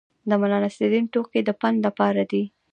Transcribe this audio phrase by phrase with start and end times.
[0.29, 2.43] د ملانصرالدین ټوکې د پند لپاره دي.